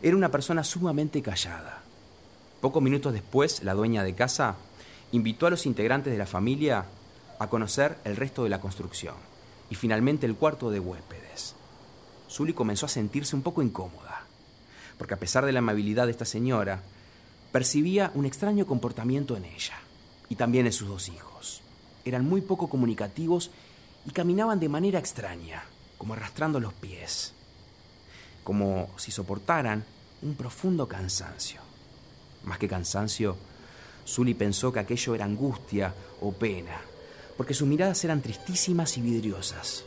era 0.02 0.14
una 0.14 0.30
persona 0.30 0.62
sumamente 0.62 1.20
callada. 1.20 1.82
Pocos 2.60 2.80
minutos 2.80 3.12
después, 3.12 3.64
la 3.64 3.74
dueña 3.74 4.04
de 4.04 4.14
casa 4.14 4.54
invitó 5.10 5.48
a 5.48 5.50
los 5.50 5.66
integrantes 5.66 6.12
de 6.12 6.18
la 6.20 6.26
familia 6.26 6.84
a 7.40 7.48
conocer 7.48 7.96
el 8.04 8.14
resto 8.14 8.44
de 8.44 8.50
la 8.50 8.60
construcción 8.60 9.16
y 9.68 9.74
finalmente 9.74 10.26
el 10.26 10.36
cuarto 10.36 10.70
de 10.70 10.78
huéspedes. 10.78 11.56
Zully 12.30 12.52
comenzó 12.52 12.86
a 12.86 12.88
sentirse 12.88 13.34
un 13.34 13.42
poco 13.42 13.62
incómoda, 13.62 14.22
porque 14.96 15.14
a 15.14 15.18
pesar 15.18 15.44
de 15.44 15.50
la 15.50 15.58
amabilidad 15.58 16.06
de 16.06 16.12
esta 16.12 16.24
señora, 16.24 16.82
percibía 17.52 18.12
un 18.14 18.26
extraño 18.26 18.66
comportamiento 18.66 19.36
en 19.36 19.44
ella 19.44 19.78
y 20.28 20.36
también 20.36 20.66
en 20.66 20.72
sus 20.72 20.88
dos 20.88 21.08
hijos. 21.08 21.62
Eran 22.04 22.24
muy 22.24 22.40
poco 22.40 22.68
comunicativos 22.68 23.50
y 24.06 24.10
caminaban 24.10 24.60
de 24.60 24.68
manera 24.68 24.98
extraña, 24.98 25.64
como 25.98 26.14
arrastrando 26.14 26.60
los 26.60 26.72
pies, 26.72 27.34
como 28.44 28.88
si 28.96 29.10
soportaran 29.10 29.84
un 30.22 30.34
profundo 30.34 30.86
cansancio. 30.88 31.60
Más 32.44 32.58
que 32.58 32.68
cansancio, 32.68 33.36
Zully 34.06 34.34
pensó 34.34 34.72
que 34.72 34.80
aquello 34.80 35.14
era 35.14 35.24
angustia 35.24 35.94
o 36.20 36.32
pena, 36.32 36.80
porque 37.36 37.54
sus 37.54 37.68
miradas 37.68 38.02
eran 38.04 38.22
tristísimas 38.22 38.96
y 38.96 39.02
vidriosas, 39.02 39.84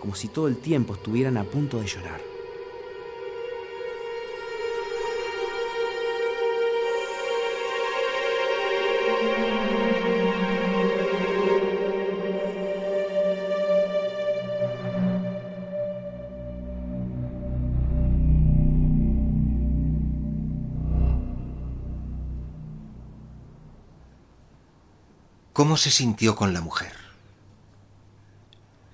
como 0.00 0.14
si 0.14 0.28
todo 0.28 0.48
el 0.48 0.58
tiempo 0.58 0.94
estuvieran 0.94 1.36
a 1.36 1.44
punto 1.44 1.80
de 1.80 1.86
llorar. 1.86 2.33
¿Cómo 25.74 25.82
se 25.82 25.90
sintió 25.90 26.36
con 26.36 26.54
la 26.54 26.60
mujer? 26.60 26.92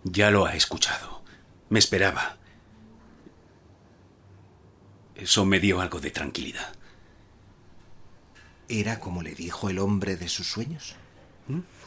Ya 0.03 0.31
lo 0.31 0.47
ha 0.47 0.55
escuchado. 0.55 1.23
Me 1.69 1.79
esperaba. 1.79 2.39
Eso 5.15 5.45
me 5.45 5.61
dio 5.61 5.83
algo 5.83 6.01
de 6.01 6.11
tranquilidad. 6.11 6.73
¿Era 8.67 8.99
como 8.99 9.21
le 9.21 9.35
dijo 9.35 9.69
el 9.69 9.79
hombre 9.79 10.17
de 10.17 10.31
sus 10.31 10.47
sueños? 10.47 10.97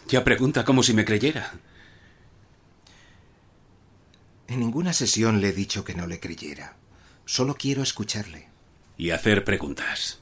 Ya 0.09 0.23
pregunta 0.23 0.63
como 0.63 0.83
si 0.83 0.93
me 0.93 1.05
creyera. 1.05 1.53
En 4.47 4.59
ninguna 4.59 4.93
sesión 4.93 5.41
le 5.41 5.49
he 5.49 5.53
dicho 5.53 5.83
que 5.83 5.95
no 5.95 6.05
le 6.05 6.19
creyera. 6.19 6.77
Solo 7.25 7.55
quiero 7.55 7.81
escucharle. 7.81 8.47
Y 8.95 9.09
hacer 9.09 9.43
preguntas. 9.43 10.19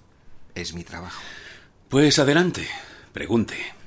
Es 0.56 0.74
mi 0.74 0.86
trabajo. 0.86 1.22
Pues 1.90 2.20
adelante, 2.20 2.70
pregunte. 3.12 3.81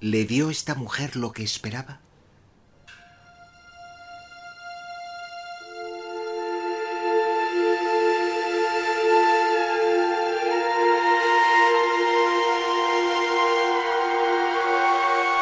¿Le 0.00 0.26
dio 0.26 0.50
esta 0.50 0.74
mujer 0.74 1.16
lo 1.16 1.32
que 1.32 1.42
esperaba? 1.42 2.00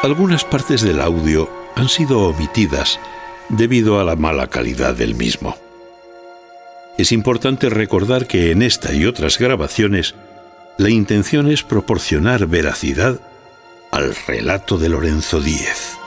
Algunas 0.03 0.45
partes 0.45 0.81
del 0.81 1.01
audio 1.01 1.49
han 1.75 1.89
sido 1.89 2.21
omitidas 2.21 2.99
debido 3.49 3.99
a 3.99 4.05
la 4.05 4.15
mala 4.15 4.47
calidad 4.47 4.95
del 4.95 5.15
mismo. 5.15 5.57
Es 6.97 7.11
importante 7.11 7.69
recordar 7.69 8.25
que 8.25 8.51
en 8.51 8.61
esta 8.61 8.93
y 8.93 9.05
otras 9.05 9.37
grabaciones 9.37 10.15
la 10.77 10.89
intención 10.89 11.51
es 11.51 11.63
proporcionar 11.63 12.45
veracidad 12.45 13.19
al 13.95 14.13
relato 14.27 14.77
de 14.77 14.89
Lorenzo 14.89 15.39
Díez. 15.39 15.97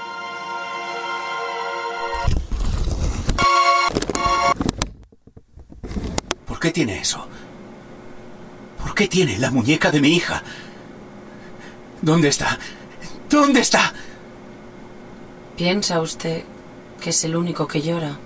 ¿Por 6.46 6.60
qué 6.60 6.70
tiene 6.70 7.00
eso? 7.00 7.26
¿Por 8.78 8.94
qué 8.94 9.08
tiene 9.08 9.38
la 9.38 9.50
muñeca 9.50 9.90
de 9.90 10.02
mi 10.02 10.14
hija? 10.14 10.42
¿Dónde 12.02 12.28
está? 12.28 12.58
¿Dónde 13.30 13.60
está? 13.60 13.94
¿Piensa 15.56 16.02
usted 16.02 16.44
que 17.00 17.08
es 17.08 17.24
el 17.24 17.36
único 17.36 17.66
que 17.66 17.80
llora? 17.80 18.18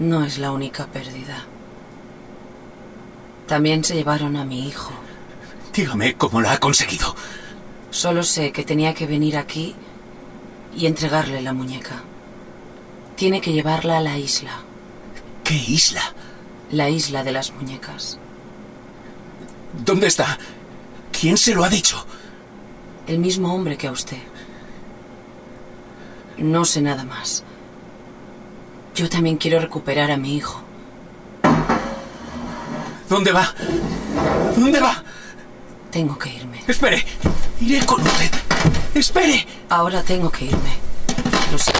No 0.00 0.24
es 0.24 0.38
la 0.38 0.50
única 0.50 0.86
pérdida. 0.86 1.44
También 3.46 3.84
se 3.84 3.94
llevaron 3.94 4.36
a 4.36 4.44
mi 4.44 4.66
hijo. 4.66 4.90
Dígame 5.72 6.14
cómo 6.14 6.40
la 6.40 6.54
ha 6.54 6.58
conseguido. 6.58 7.14
Solo 7.92 8.22
sé 8.22 8.52
que 8.52 8.64
tenía 8.64 8.94
que 8.94 9.06
venir 9.06 9.36
aquí 9.36 9.74
y 10.74 10.86
entregarle 10.86 11.42
la 11.42 11.52
muñeca. 11.52 12.02
Tiene 13.16 13.42
que 13.42 13.52
llevarla 13.52 13.98
a 13.98 14.00
la 14.00 14.16
isla. 14.16 14.62
¿Qué 15.44 15.54
isla? 15.54 16.00
La 16.70 16.88
isla 16.88 17.22
de 17.22 17.32
las 17.32 17.52
muñecas. 17.52 18.18
¿Dónde 19.84 20.06
está? 20.06 20.38
¿Quién 21.12 21.36
se 21.36 21.54
lo 21.54 21.64
ha 21.64 21.68
dicho? 21.68 22.02
El 23.06 23.18
mismo 23.18 23.54
hombre 23.54 23.76
que 23.76 23.88
a 23.88 23.92
usted. 23.92 24.22
No 26.38 26.64
sé 26.64 26.80
nada 26.80 27.04
más. 27.04 27.44
Yo 28.94 29.10
también 29.10 29.36
quiero 29.36 29.60
recuperar 29.60 30.10
a 30.10 30.16
mi 30.16 30.34
hijo. 30.34 30.62
¿Dónde 33.10 33.32
va? 33.32 33.54
¿Dónde 34.56 34.80
va? 34.80 35.04
Tengo 35.90 36.16
que 36.18 36.30
irme. 36.30 36.62
Espere. 36.66 37.04
Iré 37.62 37.86
con 37.86 38.02
usted. 38.02 38.28
Espere. 38.92 39.46
Ahora 39.68 40.02
tengo 40.02 40.30
que 40.30 40.46
irme. 40.46 40.58
Lo 41.52 41.58
sé. 41.58 41.70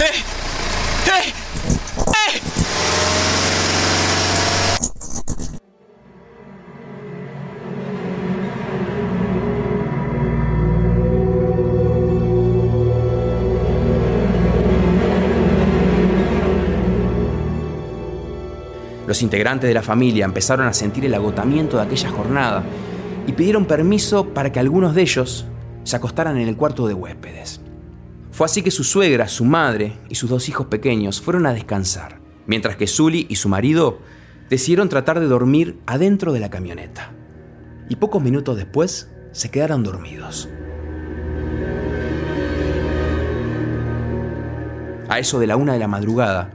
¡Eh! 0.00 0.14
¡Eh! 1.06 1.32
¡Eh! 2.06 2.40
Los 19.06 19.20
integrantes 19.20 19.68
de 19.68 19.74
la 19.74 19.82
familia 19.82 20.24
empezaron 20.24 20.66
a 20.66 20.72
sentir 20.72 21.04
el 21.04 21.12
agotamiento 21.12 21.76
de 21.76 21.82
aquella 21.82 22.08
jornada 22.08 22.64
y 23.28 23.34
pidieron 23.34 23.66
permiso 23.66 24.32
para 24.32 24.50
que 24.50 24.58
algunos 24.58 24.94
de 24.94 25.02
ellos 25.02 25.44
se 25.84 25.96
acostaran 25.96 26.38
en 26.38 26.48
el 26.48 26.56
cuarto 26.56 26.88
de 26.88 26.94
huéspedes. 26.94 27.60
Fue 28.30 28.46
así 28.46 28.62
que 28.62 28.70
su 28.70 28.84
suegra, 28.84 29.28
su 29.28 29.44
madre 29.44 29.98
y 30.08 30.14
sus 30.14 30.30
dos 30.30 30.48
hijos 30.48 30.68
pequeños 30.68 31.20
fueron 31.20 31.44
a 31.44 31.52
descansar, 31.52 32.20
mientras 32.46 32.76
que 32.76 32.86
Zully 32.86 33.26
y 33.28 33.36
su 33.36 33.50
marido 33.50 33.98
decidieron 34.48 34.88
tratar 34.88 35.20
de 35.20 35.26
dormir 35.26 35.78
adentro 35.84 36.32
de 36.32 36.40
la 36.40 36.48
camioneta. 36.48 37.12
Y 37.90 37.96
pocos 37.96 38.22
minutos 38.22 38.56
después 38.56 39.10
se 39.32 39.50
quedaron 39.50 39.82
dormidos. 39.82 40.48
A 45.10 45.18
eso 45.18 45.38
de 45.38 45.46
la 45.46 45.56
una 45.56 45.74
de 45.74 45.80
la 45.80 45.88
madrugada, 45.88 46.50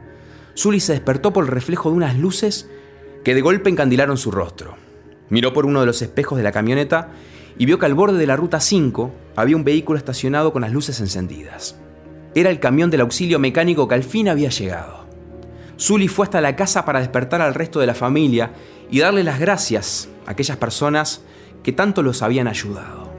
Zully 0.57 0.79
se 0.79 0.93
despertó 0.93 1.33
por 1.33 1.43
el 1.43 1.51
reflejo 1.51 1.91
de 1.91 1.97
unas 1.97 2.17
luces 2.17 2.67
que 3.23 3.35
de 3.35 3.41
golpe 3.41 3.69
encandilaron 3.69 4.17
su 4.17 4.31
rostro. 4.31 4.75
Miró 5.33 5.51
por 5.51 5.65
uno 5.65 5.79
de 5.79 5.87
los 5.87 5.99
espejos 6.03 6.37
de 6.37 6.43
la 6.43 6.51
camioneta 6.51 7.09
y 7.57 7.65
vio 7.65 7.79
que 7.79 7.87
al 7.87 7.95
borde 7.95 8.19
de 8.19 8.27
la 8.27 8.35
ruta 8.35 8.59
5 8.59 9.11
había 9.35 9.55
un 9.55 9.63
vehículo 9.63 9.97
estacionado 9.97 10.53
con 10.53 10.61
las 10.61 10.71
luces 10.71 10.99
encendidas. 10.99 11.75
Era 12.35 12.51
el 12.51 12.59
camión 12.59 12.91
del 12.91 13.01
auxilio 13.01 13.39
mecánico 13.39 13.87
que 13.87 13.95
al 13.95 14.03
fin 14.03 14.29
había 14.29 14.49
llegado. 14.49 15.07
Zully 15.79 16.07
fue 16.07 16.25
hasta 16.25 16.39
la 16.39 16.55
casa 16.55 16.85
para 16.85 16.99
despertar 16.99 17.41
al 17.41 17.55
resto 17.55 17.79
de 17.79 17.87
la 17.87 17.95
familia 17.95 18.53
y 18.91 18.99
darle 18.99 19.23
las 19.23 19.39
gracias 19.39 20.07
a 20.27 20.33
aquellas 20.33 20.57
personas 20.57 21.23
que 21.63 21.71
tanto 21.71 22.03
los 22.03 22.21
habían 22.21 22.47
ayudado. 22.47 23.11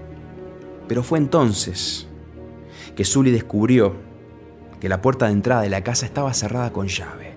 Pero 0.86 1.02
fue 1.02 1.18
entonces 1.18 2.06
que 2.94 3.04
Zully 3.04 3.32
descubrió 3.32 3.96
que 4.78 4.88
la 4.88 5.02
puerta 5.02 5.26
de 5.26 5.32
entrada 5.32 5.62
de 5.62 5.70
la 5.70 5.82
casa 5.82 6.06
estaba 6.06 6.32
cerrada 6.32 6.72
con 6.72 6.86
llave. 6.86 7.34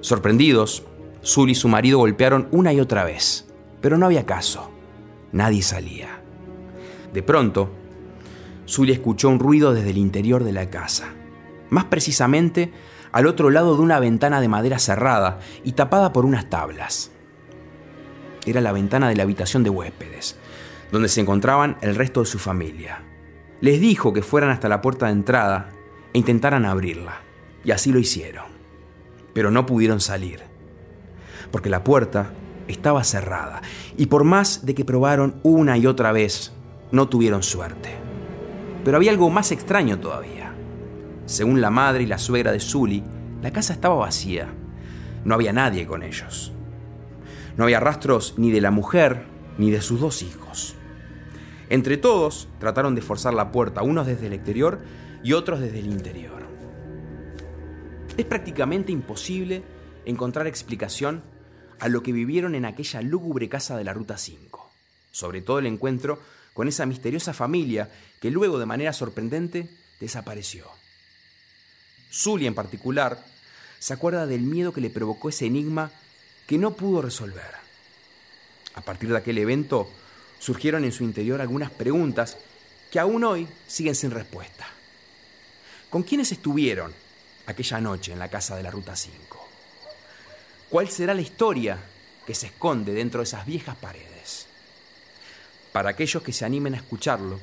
Sorprendidos, 0.00 0.82
Zully 1.24 1.52
y 1.52 1.54
su 1.54 1.68
marido 1.68 1.98
golpearon 1.98 2.48
una 2.50 2.72
y 2.72 2.80
otra 2.80 3.04
vez, 3.04 3.45
pero 3.86 3.98
no 3.98 4.06
había 4.06 4.26
caso. 4.26 4.68
Nadie 5.30 5.62
salía. 5.62 6.20
De 7.14 7.22
pronto, 7.22 7.70
Zully 8.66 8.90
escuchó 8.90 9.28
un 9.28 9.38
ruido 9.38 9.74
desde 9.74 9.90
el 9.90 9.98
interior 9.98 10.42
de 10.42 10.50
la 10.50 10.70
casa, 10.70 11.10
más 11.70 11.84
precisamente 11.84 12.72
al 13.12 13.28
otro 13.28 13.48
lado 13.48 13.76
de 13.76 13.82
una 13.82 14.00
ventana 14.00 14.40
de 14.40 14.48
madera 14.48 14.80
cerrada 14.80 15.38
y 15.62 15.74
tapada 15.74 16.12
por 16.12 16.26
unas 16.26 16.50
tablas. 16.50 17.12
Era 18.44 18.60
la 18.60 18.72
ventana 18.72 19.08
de 19.08 19.14
la 19.14 19.22
habitación 19.22 19.62
de 19.62 19.70
huéspedes, 19.70 20.36
donde 20.90 21.08
se 21.08 21.20
encontraban 21.20 21.76
el 21.80 21.94
resto 21.94 22.18
de 22.18 22.26
su 22.26 22.40
familia. 22.40 23.04
Les 23.60 23.80
dijo 23.80 24.12
que 24.12 24.22
fueran 24.22 24.50
hasta 24.50 24.68
la 24.68 24.82
puerta 24.82 25.06
de 25.06 25.12
entrada 25.12 25.70
e 26.12 26.18
intentaran 26.18 26.64
abrirla, 26.64 27.20
y 27.62 27.70
así 27.70 27.92
lo 27.92 28.00
hicieron. 28.00 28.46
Pero 29.32 29.52
no 29.52 29.64
pudieron 29.64 30.00
salir, 30.00 30.40
porque 31.52 31.70
la 31.70 31.84
puerta 31.84 32.32
estaba 32.68 33.04
cerrada, 33.04 33.62
y 33.96 34.06
por 34.06 34.24
más 34.24 34.66
de 34.66 34.74
que 34.74 34.84
probaron 34.84 35.36
una 35.42 35.78
y 35.78 35.86
otra 35.86 36.12
vez, 36.12 36.52
no 36.90 37.08
tuvieron 37.08 37.42
suerte. 37.42 37.90
Pero 38.84 38.96
había 38.96 39.10
algo 39.10 39.30
más 39.30 39.52
extraño 39.52 39.98
todavía. 39.98 40.52
Según 41.26 41.60
la 41.60 41.70
madre 41.70 42.04
y 42.04 42.06
la 42.06 42.18
suegra 42.18 42.52
de 42.52 42.60
Zully, 42.60 43.02
la 43.42 43.52
casa 43.52 43.72
estaba 43.72 43.96
vacía. 43.96 44.48
No 45.24 45.34
había 45.34 45.52
nadie 45.52 45.86
con 45.86 46.02
ellos. 46.02 46.52
No 47.56 47.64
había 47.64 47.80
rastros 47.80 48.34
ni 48.36 48.50
de 48.50 48.60
la 48.60 48.70
mujer 48.70 49.24
ni 49.58 49.70
de 49.70 49.80
sus 49.80 50.00
dos 50.00 50.22
hijos. 50.22 50.74
Entre 51.68 51.96
todos 51.96 52.48
trataron 52.60 52.94
de 52.94 53.02
forzar 53.02 53.34
la 53.34 53.50
puerta, 53.50 53.82
unos 53.82 54.06
desde 54.06 54.28
el 54.28 54.34
exterior 54.34 54.80
y 55.24 55.32
otros 55.32 55.58
desde 55.58 55.80
el 55.80 55.86
interior. 55.86 56.46
Es 58.16 58.24
prácticamente 58.24 58.92
imposible 58.92 59.62
encontrar 60.04 60.46
explicación 60.46 61.22
a 61.78 61.88
lo 61.88 62.02
que 62.02 62.12
vivieron 62.12 62.54
en 62.54 62.64
aquella 62.64 63.02
lúgubre 63.02 63.48
casa 63.48 63.76
de 63.76 63.84
la 63.84 63.92
Ruta 63.92 64.18
5, 64.18 64.70
sobre 65.10 65.42
todo 65.42 65.58
el 65.58 65.66
encuentro 65.66 66.20
con 66.54 66.68
esa 66.68 66.86
misteriosa 66.86 67.34
familia 67.34 67.90
que 68.20 68.30
luego 68.30 68.58
de 68.58 68.66
manera 68.66 68.92
sorprendente 68.92 69.68
desapareció. 70.00 70.66
Zully 72.10 72.46
en 72.46 72.54
particular 72.54 73.22
se 73.78 73.92
acuerda 73.92 74.26
del 74.26 74.42
miedo 74.42 74.72
que 74.72 74.80
le 74.80 74.90
provocó 74.90 75.28
ese 75.28 75.46
enigma 75.46 75.90
que 76.46 76.58
no 76.58 76.72
pudo 76.72 77.02
resolver. 77.02 77.54
A 78.74 78.80
partir 78.80 79.10
de 79.10 79.18
aquel 79.18 79.38
evento 79.38 79.90
surgieron 80.38 80.84
en 80.84 80.92
su 80.92 81.04
interior 81.04 81.40
algunas 81.40 81.70
preguntas 81.70 82.38
que 82.90 83.00
aún 83.00 83.24
hoy 83.24 83.48
siguen 83.66 83.94
sin 83.94 84.10
respuesta. 84.10 84.66
¿Con 85.90 86.02
quiénes 86.02 86.32
estuvieron 86.32 86.92
aquella 87.46 87.80
noche 87.80 88.12
en 88.12 88.18
la 88.18 88.30
casa 88.30 88.56
de 88.56 88.62
la 88.62 88.70
Ruta 88.70 88.96
5? 88.96 89.45
¿Cuál 90.68 90.88
será 90.88 91.14
la 91.14 91.20
historia 91.20 91.78
que 92.26 92.34
se 92.34 92.46
esconde 92.46 92.92
dentro 92.92 93.20
de 93.20 93.24
esas 93.24 93.46
viejas 93.46 93.76
paredes? 93.76 94.48
Para 95.72 95.90
aquellos 95.90 96.24
que 96.24 96.32
se 96.32 96.44
animen 96.44 96.74
a 96.74 96.78
escucharlo, 96.78 97.38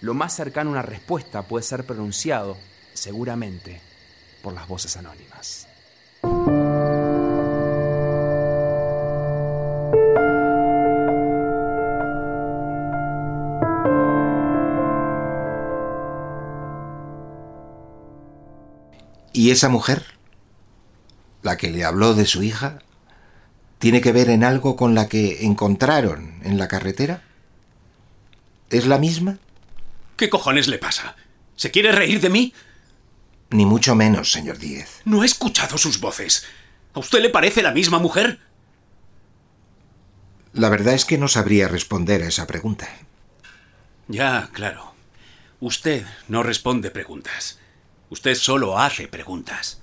lo 0.00 0.14
más 0.14 0.34
cercano 0.34 0.70
a 0.70 0.72
una 0.72 0.82
respuesta 0.82 1.42
puede 1.42 1.62
ser 1.62 1.84
pronunciado, 1.86 2.56
seguramente, 2.94 3.80
por 4.42 4.54
las 4.54 4.66
voces 4.66 4.96
anónimas. 4.96 5.68
¿Y 19.32 19.50
esa 19.52 19.68
mujer? 19.68 20.21
La 21.42 21.56
que 21.56 21.70
le 21.70 21.84
habló 21.84 22.14
de 22.14 22.24
su 22.24 22.42
hija, 22.42 22.78
¿tiene 23.78 24.00
que 24.00 24.12
ver 24.12 24.30
en 24.30 24.44
algo 24.44 24.76
con 24.76 24.94
la 24.94 25.08
que 25.08 25.44
encontraron 25.44 26.40
en 26.44 26.56
la 26.56 26.68
carretera? 26.68 27.22
¿Es 28.70 28.86
la 28.86 28.98
misma? 28.98 29.38
¿Qué 30.16 30.30
cojones 30.30 30.68
le 30.68 30.78
pasa? 30.78 31.16
¿Se 31.56 31.70
quiere 31.70 31.92
reír 31.92 32.20
de 32.20 32.30
mí? 32.30 32.54
Ni 33.50 33.66
mucho 33.66 33.94
menos, 33.94 34.32
señor 34.32 34.58
Díez. 34.58 35.02
No 35.04 35.22
he 35.22 35.26
escuchado 35.26 35.76
sus 35.76 36.00
voces. 36.00 36.44
¿A 36.94 37.00
usted 37.00 37.20
le 37.20 37.28
parece 37.28 37.62
la 37.62 37.72
misma 37.72 37.98
mujer? 37.98 38.40
La 40.54 40.68
verdad 40.68 40.94
es 40.94 41.04
que 41.04 41.18
no 41.18 41.28
sabría 41.28 41.68
responder 41.68 42.22
a 42.22 42.28
esa 42.28 42.46
pregunta. 42.46 42.88
Ya, 44.08 44.48
claro. 44.52 44.94
Usted 45.60 46.04
no 46.28 46.42
responde 46.42 46.90
preguntas. 46.90 47.58
Usted 48.10 48.34
solo 48.34 48.78
hace 48.78 49.08
preguntas. 49.08 49.81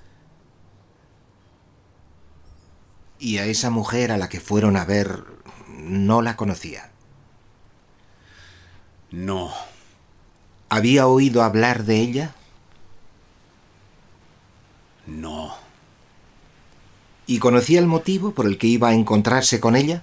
¿Y 3.20 3.36
a 3.36 3.44
esa 3.44 3.68
mujer 3.68 4.12
a 4.12 4.16
la 4.16 4.30
que 4.30 4.40
fueron 4.40 4.78
a 4.78 4.86
ver 4.86 5.24
no 5.68 6.22
la 6.22 6.36
conocía? 6.36 6.90
No. 9.10 9.52
¿Había 10.70 11.06
oído 11.06 11.42
hablar 11.42 11.84
de 11.84 12.00
ella? 12.00 12.34
No. 15.06 15.54
¿Y 17.26 17.38
conocía 17.40 17.78
el 17.78 17.86
motivo 17.86 18.32
por 18.32 18.46
el 18.46 18.56
que 18.56 18.68
iba 18.68 18.88
a 18.88 18.94
encontrarse 18.94 19.60
con 19.60 19.76
ella? 19.76 20.02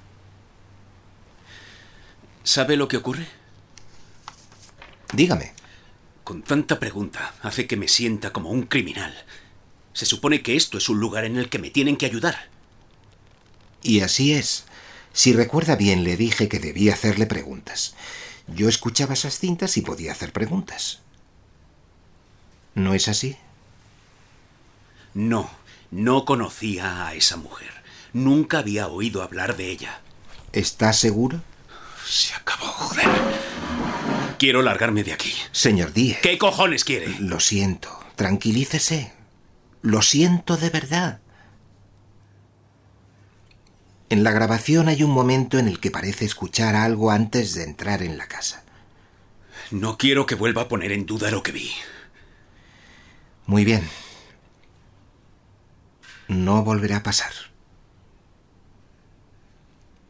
¿Sabe 2.44 2.78
lo 2.78 2.88
que 2.88 2.98
ocurre? 2.98 3.28
Dígame. 5.12 5.54
Con 6.24 6.44
tanta 6.44 6.80
pregunta 6.80 7.34
hace 7.42 7.66
que 7.66 7.78
me 7.78 7.88
sienta 7.88 8.32
como 8.32 8.52
un 8.52 8.64
criminal. 8.64 9.16
Se 9.94 10.06
supone 10.06 10.44
que 10.44 10.56
esto 10.56 10.78
es 10.78 10.88
un 10.88 11.00
lugar 11.00 11.26
en 11.26 11.38
el 11.38 11.50
que 11.50 11.58
me 11.58 11.72
tienen 11.72 11.98
que 11.98 12.06
ayudar. 12.06 12.57
Y 13.82 14.02
así 14.02 14.34
es. 14.34 14.66
Si 15.14 15.34
recuerda 15.34 15.76
bien, 15.76 16.04
le 16.04 16.18
dije 16.18 16.48
que 16.48 16.60
debía 16.60 16.94
hacerle 16.94 17.26
preguntas. 17.26 17.96
Yo 18.48 18.70
escuchaba 18.70 19.14
esas 19.14 19.40
cintas 19.40 19.78
y 19.78 19.82
podía 19.82 20.12
hacer 20.12 20.32
preguntas. 20.32 21.00
¿No 22.76 22.94
es 22.94 23.08
así? 23.08 23.36
No, 25.14 25.50
no 25.90 26.26
conocía 26.26 27.08
a 27.08 27.16
esa 27.16 27.38
mujer. 27.38 27.72
Nunca 28.14 28.60
había 28.60 28.88
oído 28.88 29.24
hablar 29.24 29.58
de 29.58 29.72
ella. 29.72 30.02
¿Está 30.54 30.94
seguro? 30.94 31.42
Se 32.08 32.34
acabó, 32.36 32.68
joder. 32.68 33.08
Quiero 34.38 34.62
largarme 34.62 35.04
de 35.04 35.14
aquí. 35.14 35.34
Señor 35.52 35.94
Díez. 35.94 36.20
¿Qué 36.22 36.38
cojones 36.38 36.84
quiere? 36.84 37.16
Lo 37.20 37.40
siento. 37.40 37.90
Tranquilícese. 38.16 39.12
Lo 39.82 40.02
siento 40.02 40.58
de 40.58 40.70
verdad. 40.70 41.20
En 44.10 44.24
la 44.24 44.32
grabación 44.32 44.88
hay 44.88 45.04
un 45.04 45.12
momento 45.12 45.60
en 45.60 45.68
el 45.68 45.80
que 45.80 45.92
parece 45.92 46.24
escuchar 46.26 46.76
algo 46.76 47.12
antes 47.12 47.54
de 47.54 47.64
entrar 47.64 48.02
en 48.02 48.18
la 48.18 48.28
casa. 48.28 48.64
No 49.70 49.98
quiero 49.98 50.26
que 50.26 50.36
vuelva 50.36 50.64
a 50.64 50.68
poner 50.70 50.94
en 50.94 51.06
duda 51.06 51.30
lo 51.30 51.44
que 51.44 51.52
vi. 51.52 51.72
Muy 53.46 53.66
bien. 53.66 53.88
No 56.30 56.64
volverá 56.64 56.98
a 56.98 57.04
pasar. 57.04 57.32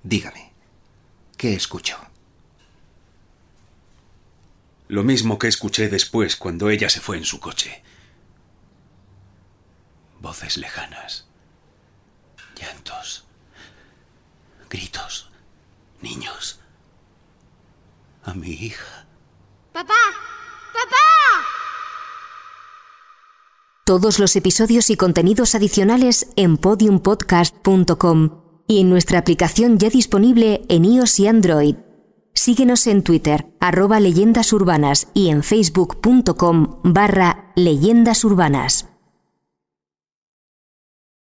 Dígame, 0.04 0.54
¿qué 1.38 1.54
escuchó? 1.56 1.98
Lo 4.88 5.04
mismo 5.04 5.38
que 5.38 5.48
escuché 5.48 5.90
después 5.90 6.36
cuando 6.36 6.70
ella 6.70 6.90
se 6.90 7.02
fue 7.02 7.18
en 7.18 7.26
su 7.26 7.40
coche. 7.40 7.84
Voces 10.20 10.58
lejanas. 10.58 11.28
Llantos. 12.56 13.27
Gritos. 14.70 15.30
Niños. 16.02 16.60
A 18.24 18.34
mi 18.34 18.50
hija. 18.50 19.08
¡Papá! 19.72 19.94
¡Papá! 20.74 20.98
Todos 23.86 24.20
los 24.20 24.36
episodios 24.36 24.90
y 24.90 24.98
contenidos 24.98 25.56
adicionales 25.56 26.28
en 26.36 26.58
podiumpodcast.com 26.58 28.42
y 28.68 28.82
en 28.82 28.90
nuestra 28.90 29.20
aplicación 29.20 29.78
ya 29.78 29.90
disponible 29.90 30.66
en 30.68 30.84
iOS 30.84 31.20
y 31.22 31.28
Android. 31.28 31.76
Síguenos 32.34 32.86
en 32.88 33.04
Twitter, 33.04 33.48
arroba 33.60 34.00
leyendas 34.00 34.52
urbanas 34.52 35.08
y 35.14 35.30
en 35.30 35.42
facebook.com 35.42 36.82
barra 36.84 37.52
leyendas 37.56 38.26
urbanas. 38.26 38.90